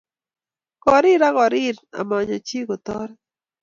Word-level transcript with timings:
kirir 0.83 1.21
ako 1.29 1.43
rir 1.53 1.75
amanyo 2.01 2.35
chii 2.47 2.67
kotoret 2.67 3.19